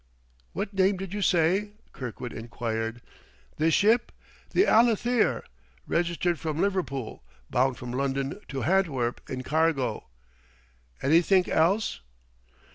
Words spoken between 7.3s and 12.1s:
bound from London to Hantwerp, in cargo. Anythink else?"